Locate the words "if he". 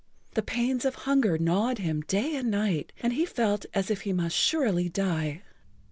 3.91-4.13